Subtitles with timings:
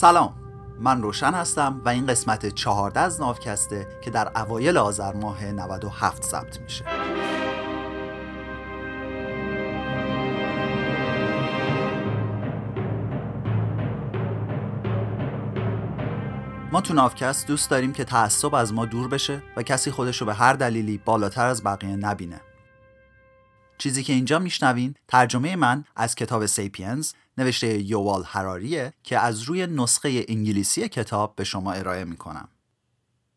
[0.00, 0.34] سلام.
[0.80, 6.24] من روشن هستم و این قسمت 14 از ناوکسته که در اوایل آذر ماه 97
[6.24, 6.84] ثبت میشه.
[16.72, 20.26] ما تو ناوکست دوست داریم که تعصب از ما دور بشه و کسی خودش رو
[20.26, 22.40] به هر دلیلی بالاتر از بقیه نبینه.
[23.88, 29.66] چیزی که اینجا میشنوین ترجمه من از کتاب سیپینز نوشته یووال هراریه که از روی
[29.66, 32.48] نسخه انگلیسی کتاب به شما ارائه می‌کنم.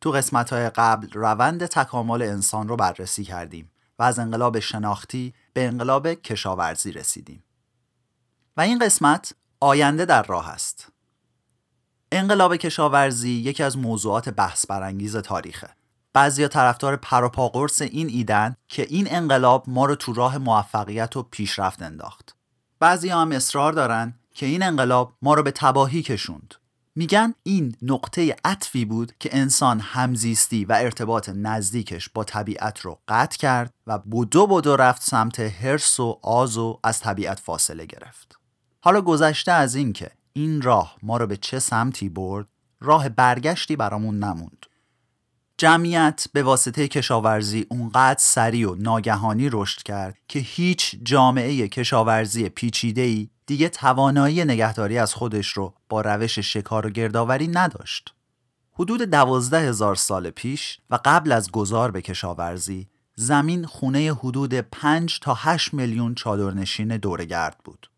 [0.01, 5.67] تو قسمت های قبل روند تکامل انسان رو بررسی کردیم و از انقلاب شناختی به
[5.67, 7.43] انقلاب کشاورزی رسیدیم.
[8.57, 10.91] و این قسمت آینده در راه است.
[12.11, 15.69] انقلاب کشاورزی یکی از موضوعات بحث برانگیز تاریخه.
[16.13, 21.81] بعضیا طرفدار پروپاگورس این ایدن که این انقلاب ما رو تو راه موفقیت و پیشرفت
[21.81, 22.35] انداخت.
[22.79, 26.55] بعضی هم اصرار دارن که این انقلاب ما رو به تباهی کشوند.
[26.95, 33.37] میگن این نقطه عطفی بود که انسان همزیستی و ارتباط نزدیکش با طبیعت رو قطع
[33.37, 38.37] کرد و بودو بودو رفت سمت هرس و آز و از طبیعت فاصله گرفت.
[38.81, 42.47] حالا گذشته از این که این راه ما رو به چه سمتی برد
[42.79, 44.65] راه برگشتی برامون نموند.
[45.61, 53.29] جمعیت به واسطه کشاورزی اونقدر سریع و ناگهانی رشد کرد که هیچ جامعه کشاورزی پیچیده‌ای
[53.45, 58.13] دیگه توانایی نگهداری از خودش رو با روش شکار و گردآوری نداشت.
[58.73, 65.19] حدود دوازده هزار سال پیش و قبل از گذار به کشاورزی زمین خونه حدود 5
[65.19, 67.89] تا 8 میلیون چادرنشین دورگرد بود.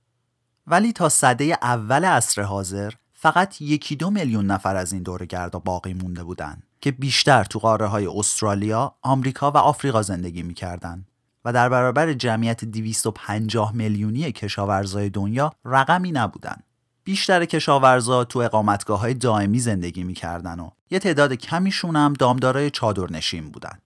[0.68, 5.94] ولی تا صده اول عصر حاضر فقط یکی دو میلیون نفر از این دورگردا باقی
[5.94, 6.64] مونده بودند.
[6.84, 11.08] که بیشتر تو قاره های استرالیا، آمریکا و آفریقا زندگی می‌کردند
[11.46, 16.56] و در برابر جمعیت 250 میلیونی کشاورزای دنیا رقمی نبودن.
[17.04, 23.52] بیشتر کشاورزا تو اقامتگاه های دائمی زندگی می‌کردن و یه تعداد کمیشون هم دامدارای چادرنشین
[23.52, 23.80] بودن.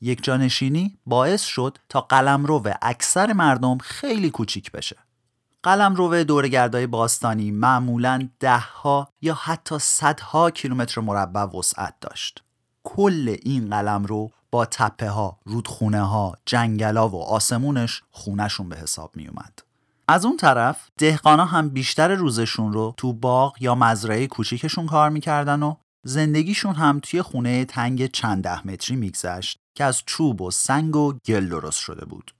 [0.00, 4.96] یک جانشینی باعث شد تا قلمرو اکثر مردم خیلی کوچیک بشه.
[5.66, 12.44] قلم روه دورگردای باستانی معمولا دهها یا حتی صدها کیلومتر مربع وسعت داشت.
[12.84, 19.10] کل این قلم رو با تپه ها، رودخونه ها، جنگلا و آسمونش خونشون به حساب
[19.16, 19.62] می اومد.
[20.08, 25.62] از اون طرف دهقانا هم بیشتر روزشون رو تو باغ یا مزرعه کوچیکشون کار می‌کردن
[25.62, 25.74] و
[26.04, 31.12] زندگیشون هم توی خونه تنگ چند ده متری میگذشت که از چوب و سنگ و
[31.26, 32.35] گل درست شده بود.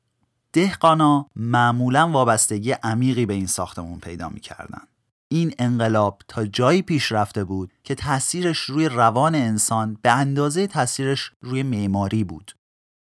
[0.57, 4.83] دهقانا معمولا وابستگی عمیقی به این ساختمون پیدا می‌کردن.
[5.29, 11.33] این انقلاب تا جایی پیش رفته بود که تاثیرش روی روان انسان به اندازه تاثیرش
[11.41, 12.53] روی معماری بود.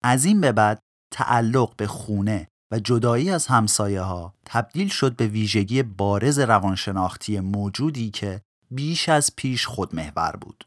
[0.04, 0.78] از این به بعد
[1.12, 8.10] تعلق به خونه و جدایی از همسایه ها تبدیل شد به ویژگی بارز روانشناختی موجودی
[8.10, 10.64] که بیش از پیش خودمحور بود.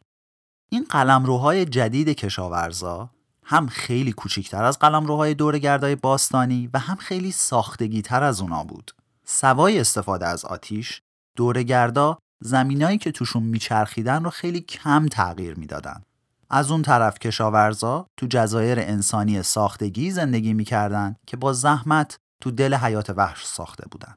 [0.72, 3.10] این قلمروهای جدید کشاورزا
[3.52, 8.92] هم خیلی کوچیکتر از قلمروهای دورگردای باستانی و هم خیلی ساختگی تر از اونا بود.
[9.26, 11.02] سوای استفاده از آتیش،
[11.38, 16.02] دورگردا زمینایی که توشون میچرخیدن رو خیلی کم تغییر می‌دادن.
[16.50, 22.76] از اون طرف کشاورزا تو جزایر انسانی ساختگی زندگی می‌کردن که با زحمت تو دل
[22.76, 24.16] حیات وحش ساخته بودن.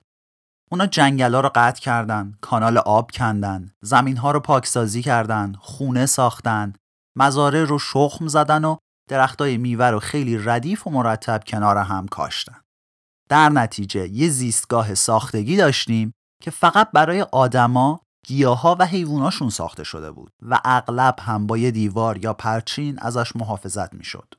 [0.71, 6.73] اونا جنگلا رو قطع کردن، کانال آب کندن، زمینها رو پاکسازی کردن، خونه ساختن،
[7.17, 8.77] مزاره رو شخم زدن و
[9.09, 12.61] درختای میوه رو خیلی ردیف و مرتب کنار هم کاشتن.
[13.29, 20.11] در نتیجه یه زیستگاه ساختگی داشتیم که فقط برای آدما، گیاها و حیواناشون ساخته شده
[20.11, 24.35] بود و اغلب هم با یه دیوار یا پرچین ازش محافظت می‌شد.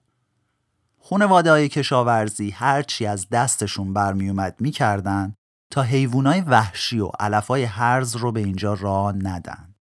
[0.97, 5.33] خونواده های کشاورزی هرچی از دستشون برمیومد می‌کردن
[5.71, 9.75] تا حیوانای وحشی و علفای هرز رو به اینجا راه ندن.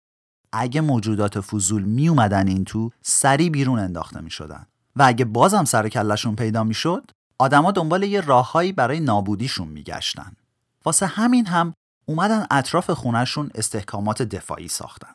[0.52, 4.66] اگه موجودات فضول می اومدن این تو سری بیرون انداخته می شدن.
[4.96, 10.36] و اگه بازم سر کلشون پیدا می‌شد آدما دنبال یه راههایی برای نابودیشون میگشتن.
[10.84, 11.74] واسه همین هم
[12.08, 15.14] اومدن اطراف خونشون استحکامات دفاعی ساختن.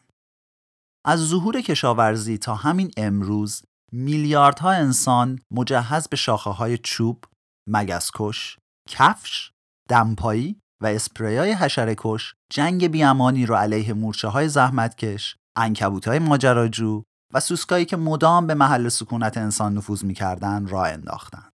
[1.05, 3.61] از ظهور کشاورزی تا همین امروز
[3.91, 7.25] میلیاردها انسان مجهز به شاخه های چوب،
[7.69, 8.57] مگسکش،
[8.89, 9.51] کفش،
[9.89, 17.03] دمپایی و اسپریای حشرکش جنگ بیامانی رو علیه مورچه های زحمتکش، انکبوت های ماجراجو
[17.33, 21.49] و سوسکایی که مدام به محل سکونت انسان نفوذ می‌کردن راه انداختن.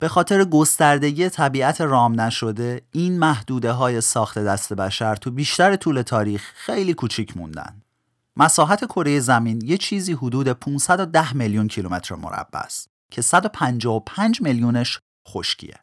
[0.00, 6.02] به خاطر گستردگی طبیعت رام نشده این محدوده های ساخت دست بشر تو بیشتر طول
[6.02, 7.82] تاریخ خیلی کوچیک موندن.
[8.36, 15.76] مساحت کره زمین یه چیزی حدود 510 میلیون کیلومتر مربع است که 155 میلیونش خشکیه.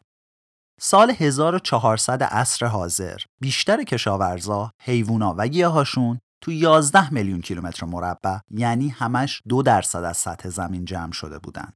[0.80, 8.88] سال 1400 عصر حاضر بیشتر کشاورزا، حیوونا و گیاهاشون تو 11 میلیون کیلومتر مربع یعنی
[8.88, 11.72] همش دو درصد از سطح زمین جمع شده بودن.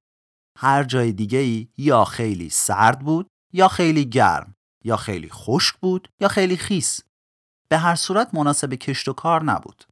[0.59, 4.55] هر جای دیگه ای یا خیلی سرد بود یا خیلی گرم
[4.85, 7.01] یا خیلی خشک بود یا خیلی خیس.
[7.69, 9.85] به هر صورت مناسب کشت و کار نبود.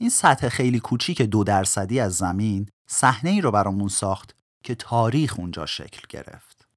[0.00, 5.38] این سطح خیلی کوچیک دو درصدی از زمین صحنه ای رو برامون ساخت که تاریخ
[5.38, 6.68] اونجا شکل گرفت.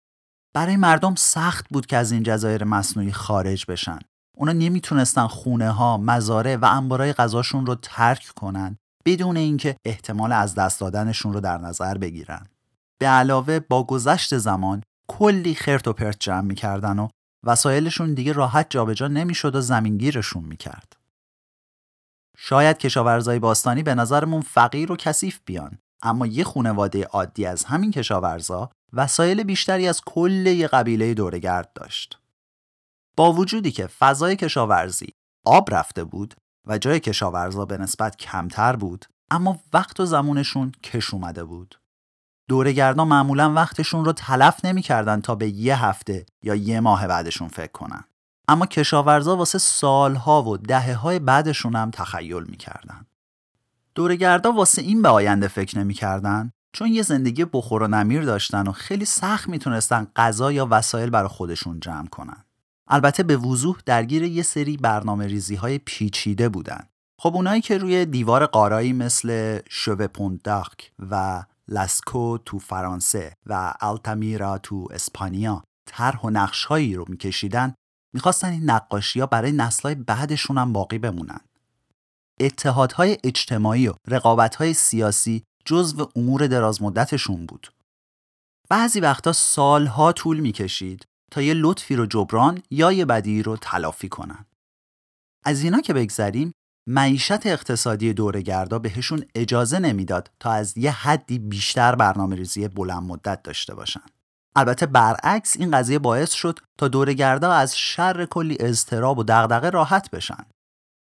[0.54, 4.00] برای مردم سخت بود که از این جزایر مصنوعی خارج بشن.
[4.36, 10.56] اونا نمی‌تونستن خونه ها، مزارع و انبارای غذاشون رو ترک کنن بدون اینکه احتمال از
[10.56, 12.48] دست دادنشون رو در نظر بگیرن.
[13.00, 17.08] به علاوه با گذشت زمان کلی خرت و پرت جمع می‌کردن و
[17.44, 20.94] وسایلشون دیگه راحت جابجا نمی‌شد و زمینگیرشون می‌کرد.
[22.38, 27.92] شاید کشاورزای باستانی به نظرمون فقیر و کثیف بیان اما یه خونواده عادی از همین
[27.92, 32.20] کشاورزا وسایل بیشتری از کل یه قبیله دورگرد داشت.
[33.16, 35.14] با وجودی که فضای کشاورزی
[35.46, 36.36] آب رفته بود
[36.68, 41.80] و جای کشاورزا به نسبت کمتر بود اما وقت و زمانشون کش اومده بود.
[42.50, 47.72] دورگردان معمولا وقتشون رو تلف نمی‌کردن تا به یه هفته یا یه ماه بعدشون فکر
[47.72, 48.04] کنن.
[48.48, 53.06] اما کشاورزا واسه سالها و دهه های بعدشون هم تخیل می‌کردن.
[53.96, 58.72] دورگردا واسه این به آینده فکر نمی‌کردن چون یه زندگی بخور و نمیر داشتن و
[58.72, 62.45] خیلی سخت می‌تونستن غذا یا وسایل برای خودشون جمع کنن.
[62.88, 66.88] البته به وضوح درگیر یه سری برنامه ریزی های پیچیده بودن.
[67.22, 74.58] خب اونایی که روی دیوار قارایی مثل شوه پونداک و لاسکو تو فرانسه و التامیرا
[74.58, 77.74] تو اسپانیا طرح و نقشهایی رو میکشیدن
[78.14, 81.40] می‌خواستن این نقاشی ها برای نسلهای بعدشون هم باقی بمونن.
[82.40, 87.74] اتحادهای اجتماعی و رقابتهای سیاسی جزو امور درازمدتشون بود.
[88.70, 94.10] بعضی وقتا سالها طول می‌کشید تا یه لطفی رو جبران یا یه بدی رو تلافی
[94.10, 94.46] کنن.
[95.46, 96.52] از اینا که بگذریم
[96.90, 103.44] معیشت اقتصادی دورگردا بهشون اجازه نمی‌داد تا از یه حدی بیشتر برنامه ریزی بلند مدت
[103.44, 104.04] داشته باشن.
[104.56, 110.12] البته برعکس این قضیه باعث شد تا دورگردا از شر کلی اضطراب و دغدغه راحت
[110.12, 110.46] بشن.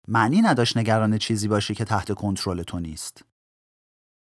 [0.07, 3.25] معنی نداشت نگران چیزی باشی که تحت کنترل تو نیست.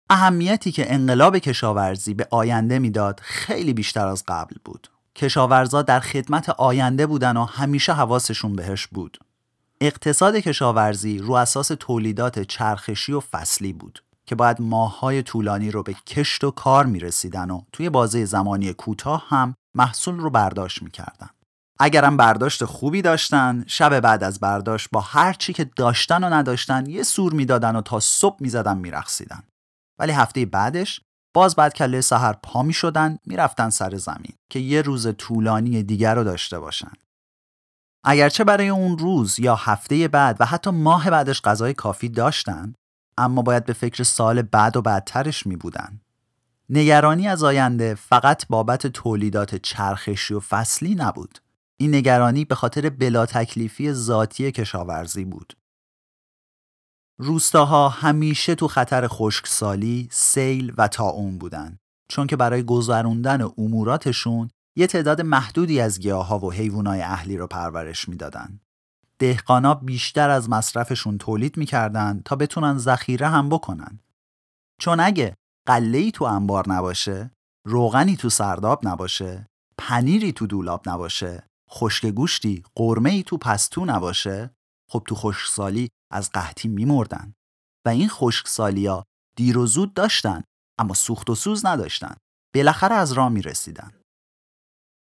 [0.09, 4.87] اهمیتی که انقلاب کشاورزی به آینده می‌داد خیلی بیشتر از قبل بود.
[5.15, 9.17] کشاورزا در خدمت آینده بودن و همیشه حواسشون بهش بود.
[9.81, 15.93] اقتصاد کشاورزی رو اساس تولیدات چرخشی و فصلی بود که باید ماههای طولانی رو به
[15.93, 21.29] کشت و کار می‌رسیدن و توی بازه زمانی کوتاه هم محصول رو برداشت می‌کردن.
[21.79, 26.85] اگرم برداشت خوبی داشتن شب بعد از برداشت با هر چی که داشتن و نداشتن
[26.85, 29.43] یه سور می‌دادن و تا صبح می‌زدن میرقصیدن
[29.99, 31.01] ولی هفته بعدش
[31.35, 36.15] باز بعد کله سحر پا می شدن می‌رفتن سر زمین که یه روز طولانی دیگر
[36.15, 36.91] رو داشته باشن
[38.03, 42.73] اگرچه برای اون روز یا هفته بعد و حتی ماه بعدش غذای کافی داشتن
[43.17, 46.01] اما باید به فکر سال بعد و بعدترش می بودن.
[46.69, 51.39] نگرانی از آینده فقط بابت تولیدات چرخشی و فصلی نبود.
[51.77, 55.53] این نگرانی به خاطر بلا تکلیفی ذاتی کشاورزی بود.
[57.17, 61.77] روستاها همیشه تو خطر خشکسالی، سیل و تاون بودن
[62.09, 68.09] چون که برای گذروندن اموراتشون یه تعداد محدودی از گیاها و حیوانات اهلی رو پرورش
[68.09, 68.59] می‌دادن.
[69.19, 73.99] دهقانا بیشتر از مصرفشون تولید می‌کردن تا بتونن ذخیره هم بکنن.
[74.79, 75.35] چون اگه
[75.67, 77.31] قله تو انبار نباشه،
[77.67, 79.47] روغنی تو سرداب نباشه،
[79.77, 84.54] پنیری تو دولاب نباشه، خشک گوشتی، قرمه ای تو پستو نباشه،
[84.89, 87.33] خب تو خشکسالی از قحطی میمردن.
[87.85, 89.03] و این خشکسالیا
[89.35, 90.43] دیر و زود داشتن
[90.79, 92.15] اما سوخت و سوز نداشتن.
[92.55, 93.91] بالاخره از راه می‌رسیدن.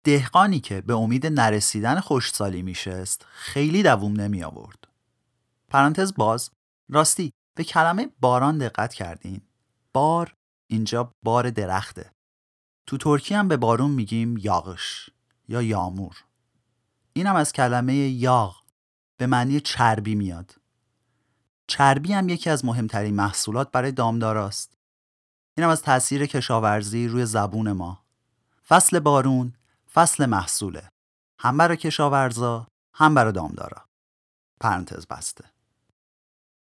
[0.04, 4.88] دهقانی که به امید نرسیدن خوشسالی میشست خیلی دووم نمی آورد.
[5.68, 6.50] پرانتز باز
[6.90, 9.40] راستی به کلمه باران دقت کردین؟
[9.92, 10.34] بار
[10.70, 12.10] اینجا بار درخته.
[12.86, 15.10] تو ترکی هم به بارون میگیم یاغش
[15.48, 16.24] یا یامور.
[17.12, 18.63] اینم از کلمه یاغ
[19.16, 20.56] به معنی چربی میاد.
[21.66, 24.74] چربی هم یکی از مهمترین محصولات برای دامداراست.
[25.56, 28.04] اینم از تاثیر کشاورزی روی زبون ما.
[28.68, 29.52] فصل بارون
[29.94, 30.88] فصل محصوله
[31.40, 33.84] هم برای کشاورزا هم برای دامدارا
[34.60, 35.44] پرانتز بسته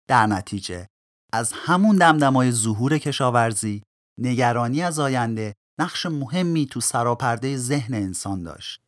[0.07, 0.87] در نتیجه
[1.33, 3.83] از همون دمدمای ظهور کشاورزی
[4.17, 8.81] نگرانی از آینده نقش مهمی تو سراپرده ذهن انسان داشت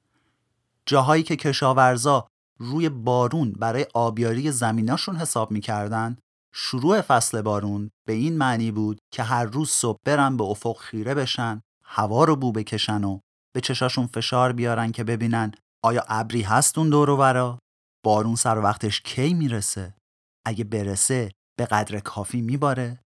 [0.85, 2.27] جاهایی که کشاورزا
[2.59, 6.17] روی بارون برای آبیاری زمیناشون حساب می‌کردن.
[6.53, 11.15] شروع فصل بارون به این معنی بود که هر روز صبح برن به افق خیره
[11.15, 13.19] بشن هوا رو بو بکشن و
[13.55, 15.51] به چشاشون فشار بیارن که ببینن
[15.83, 17.59] آیا ابری هست اون دور و برا
[18.05, 19.95] بارون سر وقتش کی می‌رسه؟
[20.45, 22.99] اگه برسه به قدر کافی میباره؟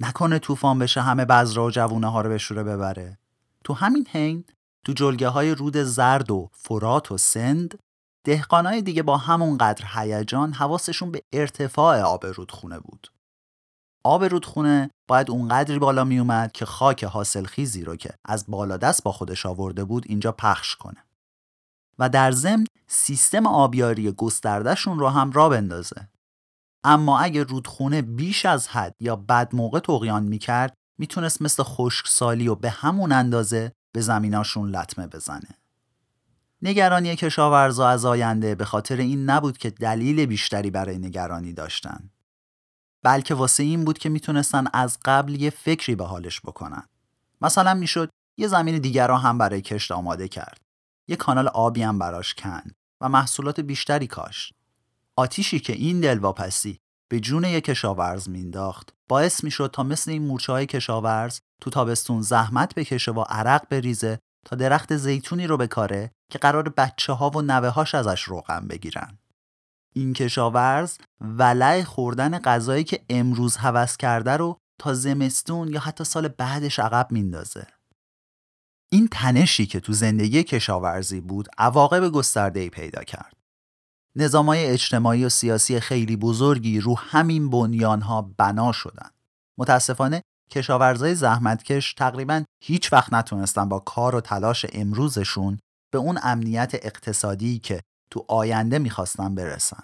[0.00, 3.18] نکنه طوفان بشه همه بذرا و جوونه ها رو به شوره ببره.
[3.64, 4.44] تو همین حین
[4.86, 7.78] تو جلگه های رود زرد و فرات و سند
[8.24, 13.12] دهقانای دیگه با همون قدر هیجان حواسشون به ارتفاع آب رودخونه بود.
[14.04, 19.02] آب رودخونه باید اونقدری بالا می اومد که خاک حاصلخیزی رو که از بالا دست
[19.02, 21.04] با خودش آورده بود اینجا پخش کنه.
[21.98, 26.08] و در ضمن سیستم آبیاری گستردهشون رو هم را بندازه.
[26.84, 32.54] اما اگه رودخونه بیش از حد یا بد موقع تقیان می‌کرد می‌تونست مثل خشکسالی و
[32.54, 35.58] به همون اندازه به زمیناشون لطمه بزنه.
[36.66, 42.10] نگرانی کشاورزا از آینده به خاطر این نبود که دلیل بیشتری برای نگرانی داشتن.
[43.02, 46.88] بلکه واسه این بود که می‌تونستن از قبل یه فکری به حالش بکنن.
[47.40, 50.60] مثلا می‌شد یه زمین دیگر را هم برای کشت آماده کرد.
[51.08, 54.54] یه کانال آبی هم براش کند و محصولات بیشتری کاشت.
[55.16, 56.78] آتیشی که این دلواپسی
[57.08, 62.22] به جون یک کشاورز مینداخت باعث می‌شد تا مثل این مورچه های کشاورز تو تابستون
[62.22, 67.42] زحمت بکشه و عرق بریزه تا درخت زیتونی رو بکاره که قرار بچه ها و
[67.42, 69.18] نوه هاش ازش روغن بگیرن.
[69.96, 76.28] این کشاورز ولع خوردن غذایی که امروز هوس کرده رو تا زمستون یا حتی سال
[76.28, 77.66] بعدش عقب میندازه.
[78.92, 83.36] این تنشی که تو زندگی کشاورزی بود عواقب گسترده ای پیدا کرد.
[84.16, 89.10] نظامای اجتماعی و سیاسی خیلی بزرگی رو همین بنیانها بنا شدن.
[89.58, 90.22] متاسفانه
[90.54, 95.58] کشاورزای زحمتکش تقریبا هیچ وقت نتونستن با کار و تلاش امروزشون
[95.92, 97.80] به اون امنیت اقتصادی که
[98.10, 99.82] تو آینده می‌خواستن برسن.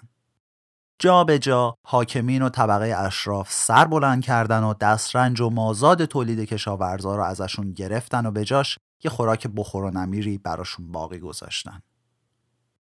[0.99, 6.39] جا به جا حاکمین و طبقه اشراف سر بلند کردن و دسترنج و مازاد تولید
[6.39, 11.81] کشاورزا رو ازشون گرفتن و به جاش یه خوراک بخور و نمیری براشون باقی گذاشتن.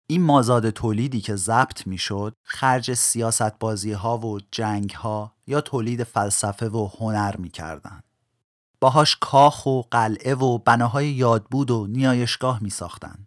[0.07, 6.04] این مازاد تولیدی که ضبط می‌شد خرج سیاست بازی ها و جنگ ها یا تولید
[6.04, 8.00] فلسفه و هنر می‌کردن.
[8.80, 13.26] باهاش کاخ و قلعه و بناهای یادبود و نیایشگاه می ساختن.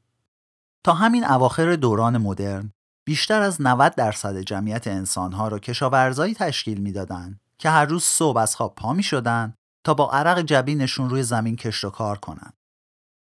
[0.83, 2.71] تا همین اواخر دوران مدرن
[3.05, 8.55] بیشتر از 90 درصد جمعیت انسانها را کشاورزایی تشکیل می‌دادند که هر روز صبح از
[8.55, 9.53] خواب پا می شدن
[9.83, 12.53] تا با عرق جبینشون روی زمین کشت و کار کنند.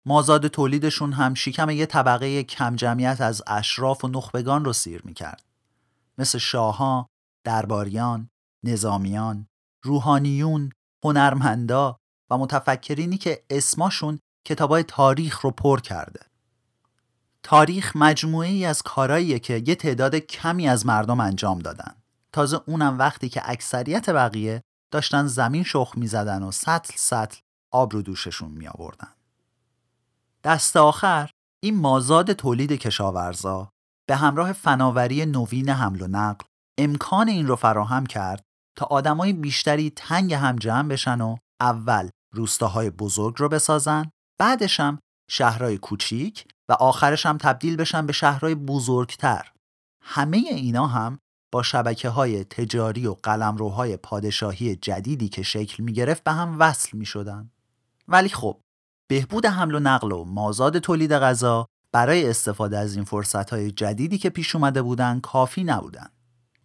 [0.05, 5.45] مازاد تولیدشون هم شکم یه طبقه کم جمعیت از اشراف و نخبگان رو سیر می‌کرد.
[6.17, 7.05] مثل شاهان،
[7.43, 8.29] درباریان،
[8.65, 9.47] نظامیان،
[9.83, 10.71] روحانیون،
[11.03, 11.97] هنرمندا
[12.29, 16.19] و متفکرینی که اسماشون کتابای تاریخ رو پر کرده.
[17.43, 21.95] تاریخ مجموعه ای از کاراییه که یه تعداد کمی از مردم انجام دادن.
[22.31, 27.37] تازه اونم وقتی که اکثریت بقیه داشتن زمین شخ می زدن و سطل سطل
[27.71, 29.11] آب رو دوششون می آوردن.
[30.43, 31.29] دست آخر
[31.63, 33.69] این مازاد تولید کشاورزا
[34.07, 36.45] به همراه فناوری نوین حمل و نقل
[36.77, 38.43] امکان این رو فراهم کرد
[38.75, 44.99] تا آدمای بیشتری تنگ هم جمع بشن و اول روستاهای بزرگ رو بسازن بعدش هم
[45.29, 49.51] شهرهای کوچیک و آخرش هم تبدیل بشن به شهرهای بزرگتر
[50.01, 51.19] همه اینا هم
[51.51, 56.97] با شبکه های تجاری و قلمروهای پادشاهی جدیدی که شکل می گرفت به هم وصل
[56.97, 57.51] می شدن.
[58.07, 58.61] ولی خب
[59.07, 64.29] بهبود حمل و نقل و مازاد تولید غذا برای استفاده از این فرصتهای جدیدی که
[64.29, 66.09] پیش اومده بودن کافی نبودن.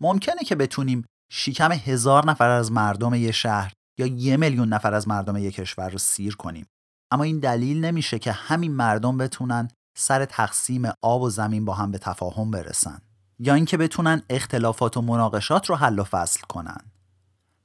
[0.00, 5.08] ممکنه که بتونیم شیکم هزار نفر از مردم یه شهر یا یه میلیون نفر از
[5.08, 6.66] مردم یک کشور رو سیر کنیم.
[7.10, 11.90] اما این دلیل نمیشه که همین مردم بتونن سر تقسیم آب و زمین با هم
[11.90, 13.00] به تفاهم برسن
[13.38, 16.80] یا اینکه بتونن اختلافات و مناقشات رو حل و فصل کنن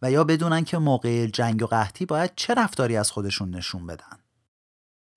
[0.02, 4.18] و یا بدونن که موقع جنگ و قحطی باید چه رفتاری از خودشون نشون بدن.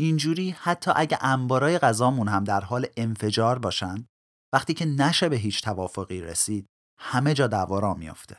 [0.00, 4.06] اینجوری حتی اگه انبارای غذامون هم در حال انفجار باشن
[4.52, 6.66] وقتی که نشه به هیچ توافقی رسید
[7.00, 8.36] همه جا دعوا میافته.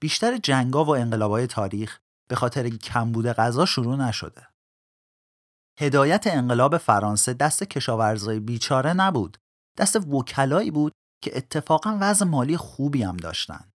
[0.00, 1.98] بیشتر جنگا و انقلابای تاریخ
[2.30, 4.48] به خاطر کمبود غذا شروع نشده.
[5.80, 9.36] هدایت انقلاب فرانسه دست کشاورزای بیچاره نبود.
[9.78, 13.70] دست وکلایی بود که اتفاقا وضع مالی خوبی هم داشتن.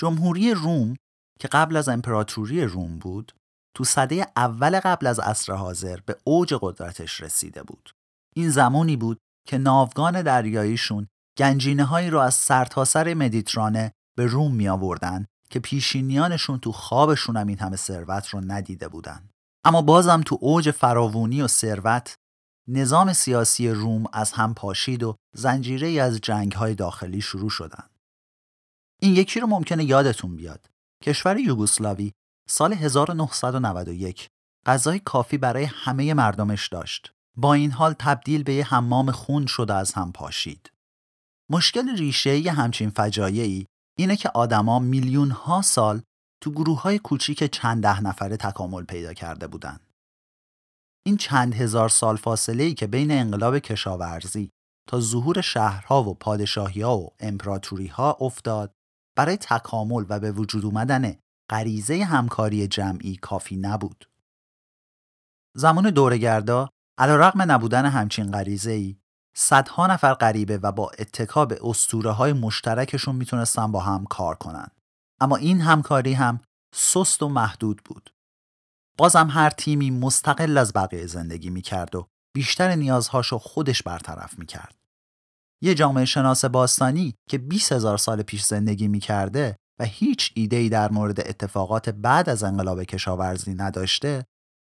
[0.00, 0.96] جمهوری روم
[1.40, 3.32] که قبل از امپراتوری روم بود
[3.76, 7.90] تو صده اول قبل از عصر حاضر به اوج قدرتش رسیده بود.
[8.36, 11.08] این زمانی بود که ناوگان دریاییشون
[11.38, 17.36] گنجینه هایی رو از سرتاسر سر مدیترانه به روم می آوردن که پیشینیانشون تو خوابشون
[17.36, 19.28] هم این همه ثروت رو ندیده بودن.
[19.64, 22.14] اما بازم تو اوج فراوونی و ثروت
[22.68, 27.88] نظام سیاسی روم از هم پاشید و زنجیره ای از جنگ های داخلی شروع شدن.
[29.00, 30.66] این یکی رو ممکنه یادتون بیاد.
[31.02, 32.12] کشور یوگسلاوی
[32.48, 34.28] سال 1991
[34.66, 37.12] غذای کافی برای همه مردمش داشت.
[37.36, 40.71] با این حال تبدیل به یه حمام خون شده از هم پاشید.
[41.50, 43.66] مشکل ریشه ی همچین فجایعی
[43.98, 46.02] اینه که آدما میلیون ها سال
[46.42, 49.80] تو گروه های کوچیک چند ده نفره تکامل پیدا کرده بودن.
[51.06, 54.50] این چند هزار سال فاصله ای که بین انقلاب کشاورزی
[54.88, 58.74] تا ظهور شهرها و پادشاهی ها و امپراتوری ها افتاد
[59.16, 61.16] برای تکامل و به وجود اومدن
[61.50, 64.08] غریزه همکاری جمعی کافی نبود.
[65.56, 66.68] زمان دورگردا
[66.98, 68.96] علیرغم نبودن همچین غریزه ای
[69.36, 74.68] صدها نفر غریبه و با اتکا به اسطوره های مشترکشون می‌تونستن با هم کار کنن.
[75.20, 76.40] اما این همکاری هم
[76.74, 78.10] سست و محدود بود.
[78.98, 84.74] بازم هر تیمی مستقل از بقیه زندگی می‌کرد و بیشتر نیازهاشو خودش برطرف می‌کرد.
[85.62, 90.90] یه جامعه شناس باستانی که 20 هزار سال پیش زندگی می‌کرده و هیچ ایده‌ای در
[90.90, 94.24] مورد اتفاقات بعد از انقلاب کشاورزی نداشته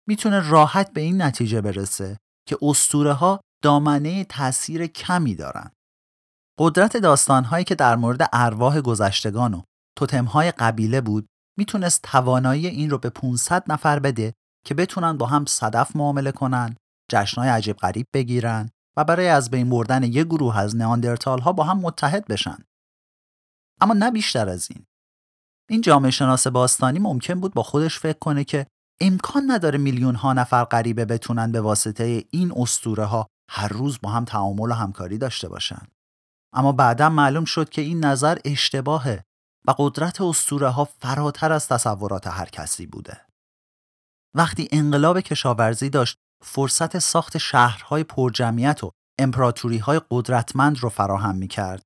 [0.07, 2.17] می‌تونه راحت به این نتیجه برسه
[2.47, 5.71] که اسطوره ها دامنه تاثیر کمی دارن.
[6.59, 9.61] قدرت داستانهایی که در مورد ارواح گذشتگان و
[9.97, 11.27] توتمهای قبیله بود
[11.57, 14.33] می‌تونست توانایی این رو به 500 نفر بده
[14.65, 16.75] که بتونن با هم صدف معامله کنن،
[17.11, 21.63] جشنهای عجیب غریب بگیرن و برای از بین بردن یک گروه از نئاندرتال ها با
[21.63, 22.57] هم متحد بشن.
[23.81, 24.85] اما نه بیشتر از این.
[25.69, 28.67] این جامعه شناس باستانی ممکن بود با خودش فکر کنه که
[29.01, 34.09] امکان نداره میلیون ها نفر غریبه بتونن به واسطه این اسطوره ها هر روز با
[34.09, 35.87] هم تعامل و همکاری داشته باشن.
[36.53, 39.23] اما بعدا معلوم شد که این نظر اشتباهه
[39.67, 43.21] و قدرت اسطوره ها فراتر از تصورات هر کسی بوده.
[44.35, 51.47] وقتی انقلاب کشاورزی داشت فرصت ساخت شهرهای پرجمعیت و امپراتوری های قدرتمند رو فراهم می
[51.47, 51.83] کرد.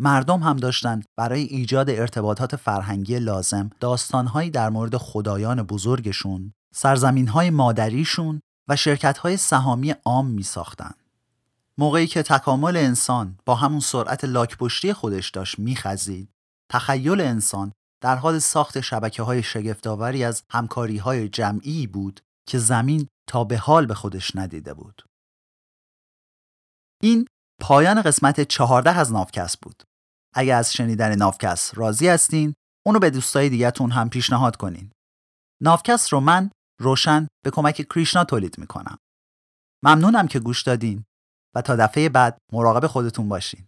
[0.00, 8.40] مردم هم داشتند برای ایجاد ارتباطات فرهنگی لازم داستانهایی در مورد خدایان بزرگشون، سرزمینهای مادریشون
[8.68, 10.94] و شرکتهای سهامی عام می ساختن.
[11.78, 16.28] موقعی که تکامل انسان با همون سرعت لاکپشتی خودش داشت میخزید
[16.70, 23.44] تخیل انسان در حال ساخت شبکه های از همکاری های جمعی بود که زمین تا
[23.44, 25.02] به حال به خودش ندیده بود.
[27.02, 27.26] این
[27.60, 29.82] پایان قسمت چهارده از نافکس بود.
[30.34, 32.54] اگر از شنیدن نافکس راضی هستین،
[32.86, 34.90] اونو به دوستای دیگهتون هم پیشنهاد کنین.
[35.62, 36.50] نافکس رو من
[36.80, 38.98] روشن به کمک کریشنا تولید می‌کنم.
[39.84, 41.04] ممنونم که گوش دادین
[41.54, 43.66] و تا دفعه بعد مراقب خودتون باشین.